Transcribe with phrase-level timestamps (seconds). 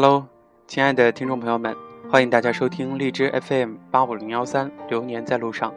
[0.00, 0.28] Hello，
[0.68, 1.74] 亲爱的听众朋友们，
[2.08, 5.72] 欢迎大家收听荔枝 FM 八五零幺三《流年在路上》，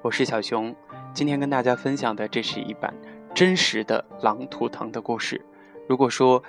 [0.00, 0.74] 我是小熊。
[1.12, 2.94] 今天跟大家分享的这是一版
[3.34, 5.44] 真实的狼图腾的故事。
[5.86, 6.42] 如果说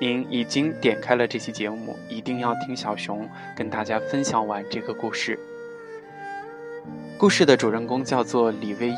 [0.00, 5.36] 您已经点开了这期节目，一定要听小熊跟大家分享完这个故事。
[7.18, 8.94] 故事的主人公叫做李唯一，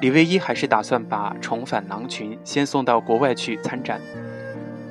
[0.00, 4.00] 李唯一还是打算把《重返狼群》先送到国外去参展。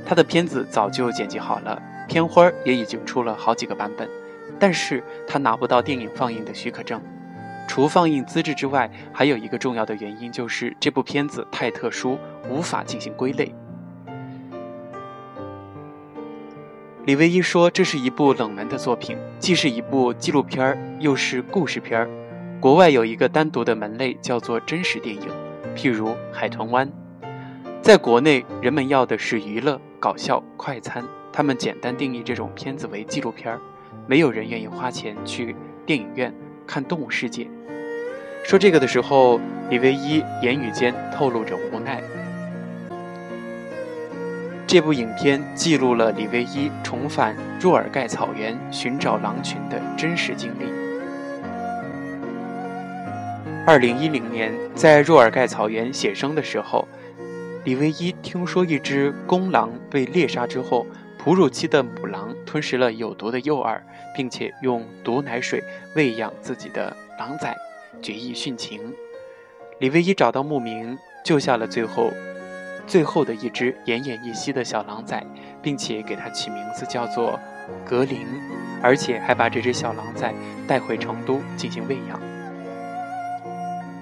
[0.07, 4.09] 他的片子早就剪辑好了，片花也已经出了好几个版本，
[4.57, 7.01] 但是他拿不到电影放映的许可证。
[7.67, 12.17] 除放映资质之外，还有一个重要的原因就是这部片子太特殊，
[12.49, 13.53] 无法进行归类。
[17.03, 22.09] 李唯一说，这是一部冷门的作品，既是一部纪录片儿，又是故事片儿。
[22.61, 25.27] 国外有一个单独的门类，叫做真实电影，
[25.75, 26.87] 譬如《海豚湾》。
[27.81, 31.03] 在国内，人们要的是娱乐、搞笑、快餐，
[31.33, 33.59] 他们简单定义这种片子为纪录片儿。
[34.05, 35.55] 没有人愿意花钱去
[35.87, 36.31] 电影院
[36.67, 37.43] 看《动物世界》。
[38.43, 39.39] 说这个的时候，
[39.71, 41.99] 李唯一言语间透露着无奈。
[44.67, 50.65] 这部影片记录了李唯一重返若尔盖草原寻找狼群的真实经历。
[53.65, 56.87] 二零一零年，在若尔盖草原写生的时候。
[57.67, 60.85] 李唯一听说一只公狼被猎杀之后，
[61.17, 63.77] 哺乳期的母狼吞食了有毒的诱饵，
[64.15, 65.61] 并且用毒奶水
[65.93, 67.53] 喂养自己的狼崽，
[68.01, 68.79] 决意殉情。
[69.81, 72.09] 李唯一找到牧民，救下了最后
[72.87, 75.21] 最后的一只奄奄一息的小狼崽，
[75.61, 77.37] 并且给它起名字叫做
[77.83, 78.25] 格林，
[78.81, 80.33] 而且还把这只小狼崽
[80.65, 82.17] 带回成都进行喂养。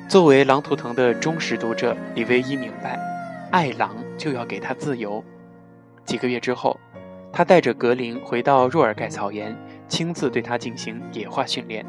[0.08, 3.15] 作为《狼图腾》的忠实读者，李唯一明白。
[3.52, 5.24] 爱狼就要给他自由。
[6.04, 6.80] 几个月之后，
[7.32, 9.56] 他带着格林回到若尔盖草原，
[9.88, 11.86] 亲自对他进行野化训练。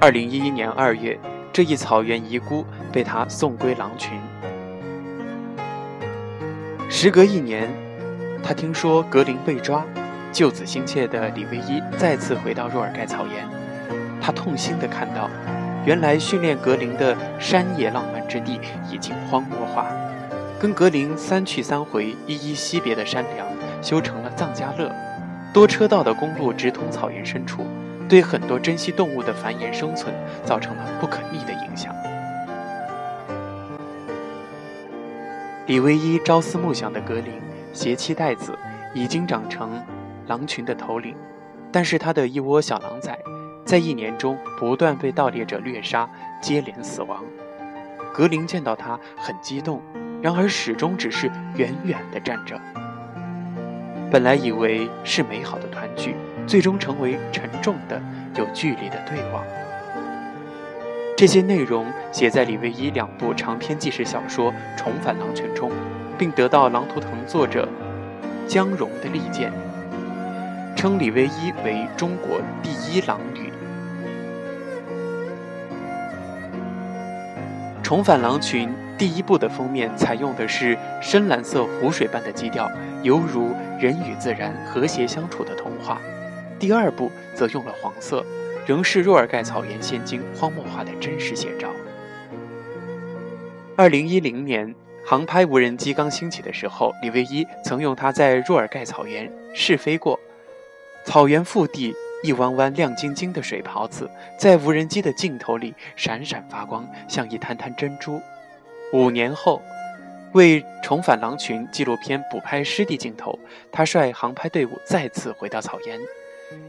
[0.00, 1.18] 二零一一年二月，
[1.52, 4.18] 这一草原遗孤被他送归狼群。
[6.88, 7.68] 时隔一年，
[8.42, 9.84] 他听说格林被抓，
[10.32, 13.46] 救子心切的李唯一再次回到若尔盖草原，
[14.20, 15.28] 他痛心地看到。
[15.88, 18.60] 原来训练格林的山野浪漫之地
[18.92, 19.86] 已经荒漠化，
[20.60, 23.46] 跟格林三去三回、依依惜别的山梁
[23.80, 24.94] 修成了藏家乐，
[25.50, 27.66] 多车道的公路直通草原深处，
[28.06, 31.94] 对很多珍稀动物的繁衍生存造成了不可逆的影响。
[35.68, 37.32] 李唯一朝思暮想的格林
[37.72, 38.52] 携妻带子，
[38.92, 39.82] 已经长成
[40.26, 41.16] 狼群的头领，
[41.72, 43.18] 但是他的一窝小狼崽。
[43.68, 46.08] 在一年中不断被盗猎者掠杀，
[46.40, 47.22] 接连死亡。
[48.14, 49.82] 格林见到他很激动，
[50.22, 52.58] 然而始终只是远远地站着。
[54.10, 58.00] 本来以为是美好的团聚，最终成为沉重的、
[58.36, 59.44] 有距离的对望。
[61.14, 65.70] 这些内容写在李唯一两部长篇纪实小说《重返狼群》中，
[66.16, 67.68] 并得到《狼图腾》作者
[68.46, 69.52] 江荣的力荐，
[70.74, 73.47] 称李唯一为中国第一狼女。
[77.88, 78.68] 重返狼群
[78.98, 82.70] 第一部的封面采用的是深蓝色湖水般的基调，
[83.02, 85.98] 犹如人与自然和谐相处的童话。
[86.58, 88.22] 第二部则用了黄色，
[88.66, 91.70] 仍是若尔盖草原现今荒漠化的真实写照。
[93.74, 100.20] 二零一零年，航拍无人机刚兴起的时候，李唯一曾用它在若尔盖草原试飞过，
[101.06, 101.94] 草原腹地。
[102.22, 108.20] 一弯弯亮晶晶的水泡子在无人机的镜头里闪闪发光，像一滩滩珍珠。
[108.92, 109.62] 五年后，
[110.32, 113.38] 为重返狼群纪录片补拍湿地镜头，
[113.70, 116.00] 他率航拍队伍再次回到草原。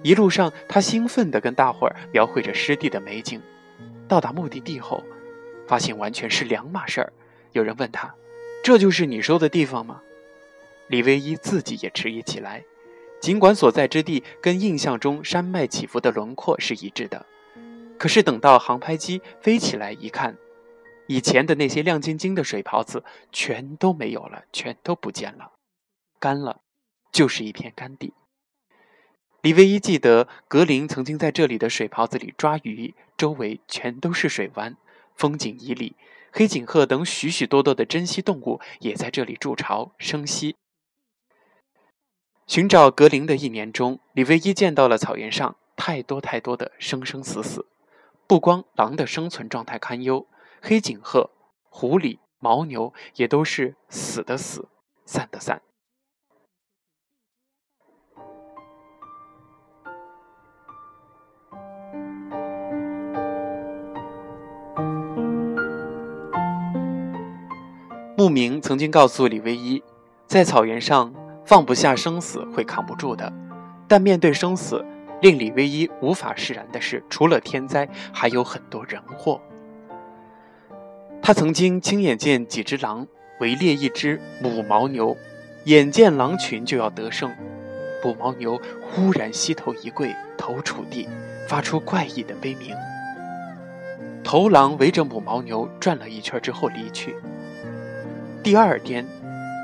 [0.04, 3.42] 一路上，他兴奋地跟大伙儿描绘着湿地的美景。
[4.08, 5.04] 到达目的地后，
[5.68, 7.14] 发现完全是两码事儿。
[7.54, 8.14] 有人问他
[8.64, 10.02] ：“这就是你说的地方吗？”
[10.88, 12.64] 李唯一自己也迟疑起来。
[13.20, 17.26] 尽管所在之地跟印象中山脉起伏的轮廓是一致的，
[17.98, 20.38] 可是等到航拍机飞起来一看，
[21.08, 25.52] 以前的那些亮晶晶的水泡子全都没有了，全都不见了，
[26.20, 26.62] 干了，
[27.12, 28.14] 就是一片干地。
[29.42, 34.78] 李唯一记得格林曾经在这里的水泡子里抓鱼，周围全都是水湾，
[35.16, 35.94] 风景旖旎，
[36.32, 40.56] 黑颈鹤等许许多多的珍稀动物也在这里筑巢生息。
[42.50, 47.68] 寻找格林的一年中，李唯一见到了草原上太多太多的生生死死。
[48.26, 50.26] 不光狼的生存状态堪忧，
[50.60, 51.30] 黑颈鹤、
[51.70, 54.68] 狐狸、牦牛也都是死的死，
[55.06, 55.62] 散的散。
[68.18, 69.84] 牧民曾经告诉李唯一，
[70.26, 71.14] 在草原上
[71.50, 73.34] 放不下生死会扛不住的，
[73.88, 74.86] 但面对生死，
[75.20, 79.42] 令李唯一无法释然的是，除了天灾，还有很多人祸。
[81.24, 83.08] 他曾经亲眼见几只狼
[83.40, 85.18] 围猎一只母牦牛，
[85.64, 87.34] 眼见狼群就要得胜，
[88.04, 91.10] 母牦牛忽然膝头一跪，头触地，
[91.48, 92.76] 发出怪异的悲鸣。
[94.24, 97.16] 头狼围着母牦牛转了一圈之后离去。
[98.44, 99.04] 第二天，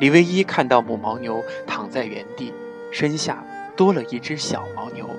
[0.01, 2.53] 李唯一看到母牦牛躺在原地，
[2.91, 3.43] 身下
[3.77, 5.09] 多了一只小牦牛。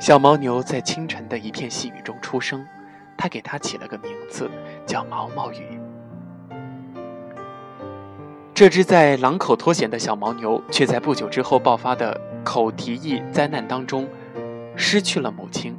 [0.00, 2.66] 小牦牛在清晨的一片细雨中出生，
[3.16, 4.50] 他给它起了个名字，
[4.84, 5.78] 叫毛毛雨。
[8.52, 14.08] 这只在狼口脱险的小牦牛，却在不久之后爆发的口蹄疫灾难当中
[14.74, 15.72] 失去了母亲。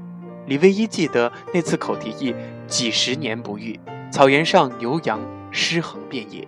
[0.45, 2.33] 李唯一记得那次口蹄疫
[2.65, 3.77] 几十年不愈，
[4.09, 5.19] 草原上牛羊
[5.51, 6.47] 尸横遍野。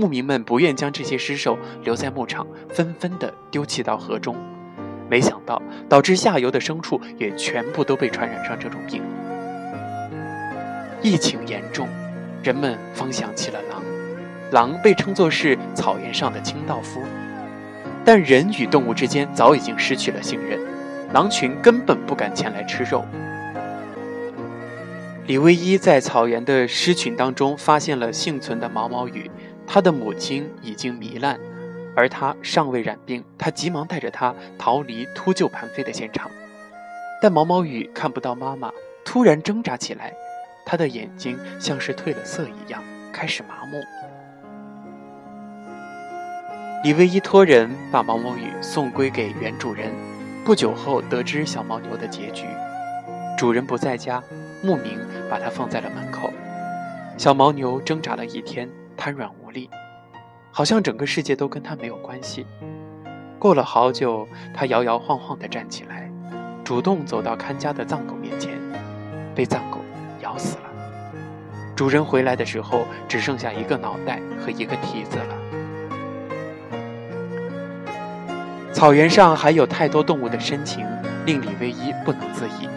[0.00, 4.34] 牧民们不愿将这些尸首留在牧场，纷纷地丢弃到河中。
[5.10, 5.60] 没想到，
[5.90, 9.02] 导致下游的牲畜也全部都被传染上这种病。
[11.02, 11.86] 疫情严重，
[12.42, 13.82] 人们方想起了狼。
[14.52, 17.02] 狼被称作是草原上的清道夫，
[18.04, 20.58] 但人与动物之间早已经失去了信任，
[21.12, 23.04] 狼群根本不敢前来吃肉。
[25.26, 29.30] 李唯一在草原的狮群当中发现了幸存的毛毛雨。
[29.72, 31.38] 他的母亲已经糜烂，
[31.94, 33.22] 而他尚未染病。
[33.38, 36.28] 他急忙带着他逃离秃鹫盘飞的现场，
[37.22, 38.72] 但毛毛雨看不到妈妈，
[39.04, 40.12] 突然挣扎起来，
[40.66, 42.82] 他的眼睛像是褪了色一样，
[43.12, 43.80] 开始麻木。
[46.82, 49.92] 李唯一托人把毛毛雨送归给原主人，
[50.44, 52.44] 不久后得知小牦牛的结局，
[53.38, 54.20] 主人不在家，
[54.64, 54.98] 牧民
[55.30, 56.32] 把它放在了门口。
[57.16, 58.68] 小牦牛挣扎了一天。
[59.00, 59.70] 瘫软无力，
[60.52, 62.44] 好像整个世界都跟他没有关系。
[63.38, 66.12] 过了好久，他摇摇晃晃地站起来，
[66.62, 68.58] 主动走到看家的藏狗面前，
[69.34, 69.78] 被藏狗
[70.20, 70.64] 咬死了。
[71.74, 75.34] 主人回来的时候，只剩下一个脑袋和一个蹄子了。
[78.70, 80.86] 草原上还有太多动物的深情，
[81.24, 82.68] 令李唯一不能自已。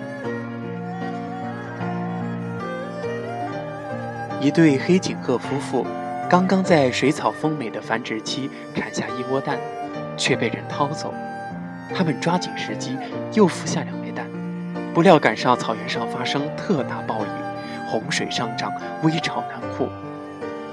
[4.39, 5.85] 一对黑颈鹤夫妇。
[6.33, 9.59] 刚刚在水草丰美的繁殖期产下一窝蛋，
[10.17, 11.13] 却被人掏走。
[11.93, 12.97] 他们抓紧时机，
[13.33, 14.25] 又孵下两枚蛋。
[14.95, 17.27] 不料赶上草原上发生特大暴雨，
[17.85, 19.87] 洪水上涨，危潮难护。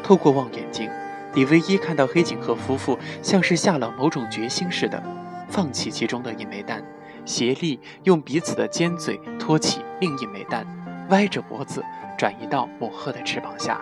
[0.02, 0.88] 透过望远镜，
[1.34, 5.02] 李唯一看到黑颈鹤夫妇像是下了某种决心似的，
[5.46, 6.82] 放弃其中的一枚蛋，
[7.26, 10.66] 协力用彼此的尖嘴托起另一枚蛋，
[11.10, 11.84] 歪着脖子
[12.16, 13.78] 转移到母鹤的翅膀下。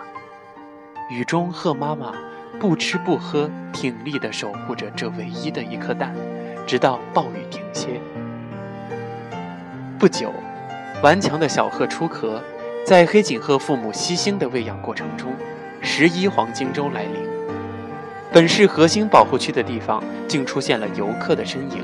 [1.08, 2.12] 雨中，鹤妈妈
[2.60, 6.14] 不吃不喝，挺立地守护着这唯一的一颗蛋，
[6.66, 7.98] 直到暴雨停歇。
[9.98, 10.30] 不久，
[11.02, 12.42] 顽强的小鹤出壳，
[12.84, 15.32] 在黑颈鹤父母悉心的喂养过程中，
[15.80, 17.14] 十一黄金周来临。
[18.30, 21.82] 本是核心保护区的地方，竟出现了游客的身影。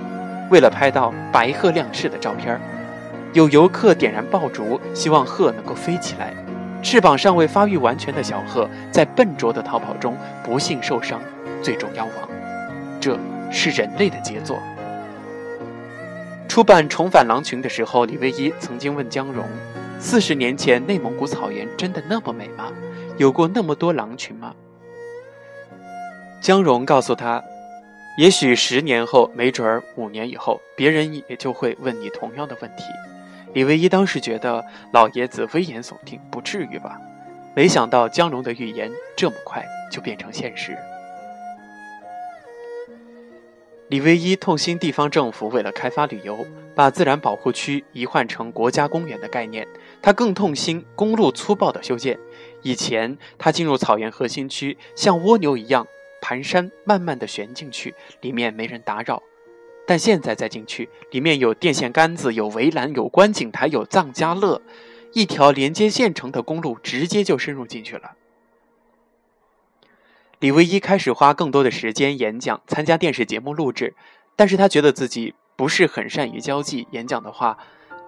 [0.50, 2.61] 为了拍到白鹤亮翅的照片，
[3.33, 6.35] 有游客点燃爆竹，希望鹤能够飞起来。
[6.85, 10.14] 翅膀尚未发育完全的小鹤，在笨拙的逃跑中
[10.45, 11.19] 不幸受伤，
[11.62, 12.29] 最终夭亡。
[13.00, 13.19] 这
[13.50, 14.59] 是人类的杰作。
[16.47, 19.47] 出版《重返狼群》的时候，李唯一曾经问江荣
[19.99, 22.71] ：“四十年前内蒙古草原真的那么美吗？
[23.17, 24.55] 有过那么多狼群吗？”
[26.43, 27.43] 江荣告诉他
[28.19, 32.85] ：“也许十年后，没准儿五年以后，别人也就会问你同样的问题。”
[33.55, 37.01] 李唯一当时觉得老爷子危言耸听，不至于吧？
[37.55, 40.77] 没想到江龙的预言这么快就变成现实。
[43.89, 46.45] 李唯一痛心地方政府为了开发旅游，
[46.75, 49.69] 把自然保护区移换成国家公园的概念。
[50.03, 52.19] 他更痛心公路粗暴的修建。
[52.63, 55.87] 以前他进入草原核心区，像蜗牛一样
[56.21, 59.23] 蹒跚，慢慢的旋进去，里面没人打扰。
[59.87, 64.62] 但现在再进去，里面有电线杆子，有围栏，有观景台，有藏家乐，
[65.12, 68.12] 一条连接县城的公路直接就深入进去了。
[70.41, 73.95] 李唯一开始花更多的时间演讲、参加电视节目录制，
[74.37, 77.59] 但是他觉得自己不是很善于交际，演讲的话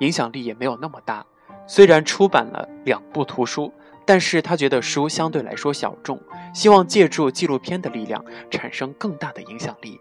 [0.01, 1.25] 影响力也没有那么大。
[1.67, 3.73] 虽然出版了两部图书，
[4.05, 6.21] 但是他觉得书相对来说小众，
[6.55, 10.01] 希望借助纪录片的力量产生更大的影响力。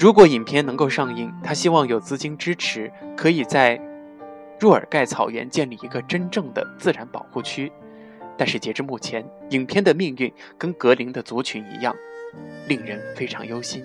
[0.00, 3.78] 如果影片能够上映，他希望有资金支持，可以在
[4.58, 7.70] 若尔盖草原建立一个真正的自然保护区。
[8.34, 11.94] 但是截至目前，影片的命运跟格林的族群一样，
[12.66, 13.84] 令人非常忧心。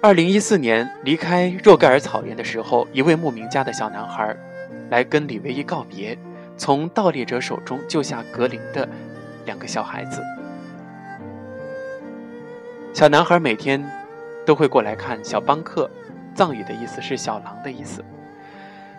[0.00, 4.34] 二零一四年离开若盖尔草原的时候，一位牧民家的小男孩
[4.88, 6.16] 来跟李维一告别，
[6.56, 8.88] 从盗猎者手中救下格林的
[9.44, 10.22] 两个小孩子。
[12.92, 13.82] 小男孩每天
[14.44, 15.88] 都会过来看小邦克，
[16.34, 18.04] 藏语的意思是小狼的意思，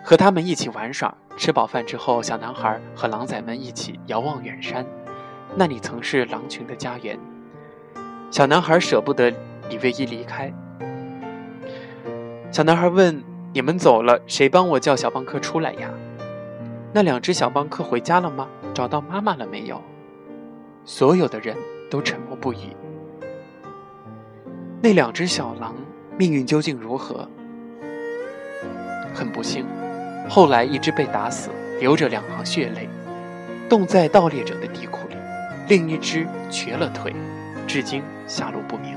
[0.02, 1.14] 和他们一起玩耍。
[1.36, 4.84] 吃饱饭之后，小男孩和狼崽们一起遥望远山，
[5.54, 7.18] 那里曾是狼群的家园。
[8.30, 9.30] 小男孩舍不得
[9.68, 10.52] 李卫一离开。
[12.50, 13.22] 小男孩问
[13.52, 15.90] ：“你们走了，谁帮我叫小邦克出来呀？”
[16.92, 18.48] 那两只小邦克回家了吗？
[18.74, 19.80] 找到妈妈了没有？
[20.84, 21.56] 所有的人
[21.90, 22.76] 都沉默不语。
[24.84, 25.76] 那两只小狼
[26.18, 27.28] 命运究竟如何？
[29.14, 29.64] 很不幸，
[30.28, 32.88] 后来一只被打死，流着两行血泪，
[33.68, 35.14] 冻在盗猎者的地库里；
[35.68, 37.14] 另一只瘸了腿，
[37.64, 38.96] 至今下落不明。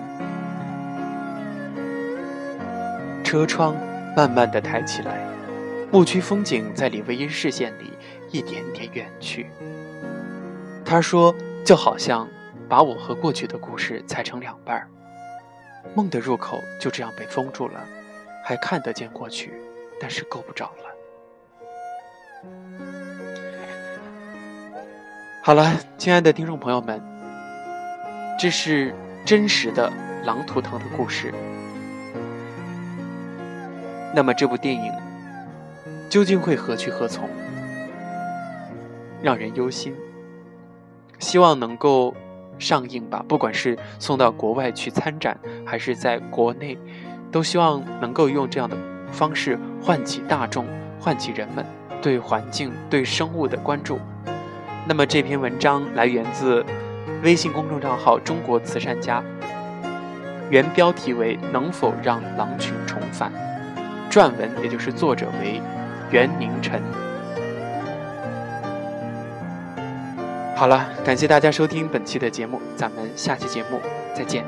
[3.23, 3.75] 车窗
[4.17, 5.19] 慢慢的抬起来，
[5.91, 7.91] 牧区风景在李维因视线里
[8.31, 9.45] 一点点远去。
[10.83, 12.27] 他说：“就好像
[12.67, 14.87] 把我和过去的故事裁成两半儿。”
[15.93, 17.85] 梦的入口就这样被封住了，
[18.43, 19.53] 还看得见过去，
[19.99, 22.49] 但是够不着了。
[25.41, 27.01] 好了，亲爱的听众朋友们，
[28.39, 29.91] 这是真实的
[30.23, 31.33] 狼图腾的故事。
[34.13, 34.91] 那么这部电影
[36.09, 37.29] 究竟会何去何从？
[39.21, 39.95] 让人忧心。
[41.19, 42.13] 希望能够。
[42.57, 46.77] 上映吧，不管是送到国外去参展，还是在国内，
[47.31, 48.77] 都希望能够用这样的
[49.12, 50.65] 方式唤起大众、
[51.00, 51.65] 唤起人们
[52.01, 54.00] 对环境、对生物的关注。
[54.88, 56.63] 那么这篇文章来源自
[57.24, 59.24] 微信公众账号“中国慈善家”，
[60.51, 63.31] 原标题为“能否让狼群重返”，
[64.12, 65.59] 撰文也就是作者为
[66.12, 66.81] 袁宁晨。
[70.55, 73.81] 好了感谢大家收听本期的节目咱们下期节目
[74.15, 74.45] 再见。